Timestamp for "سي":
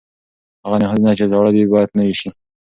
2.21-2.29